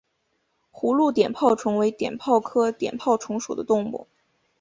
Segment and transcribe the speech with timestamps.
[0.71, 4.07] 葫芦碘泡虫为碘泡科碘泡虫属的动物。